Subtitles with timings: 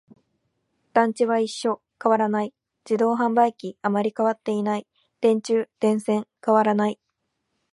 [0.93, 2.55] 団地は一緒、変わらない。
[2.85, 4.87] 自動販売機、あまり変わっていない。
[5.19, 6.99] 電柱、電線、変わらない。